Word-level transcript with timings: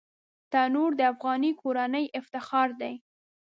تنور 0.51 0.91
د 0.99 1.01
افغاني 1.11 1.51
کورنۍ 1.61 2.05
افتخار 2.19 2.69
دی 2.81 2.93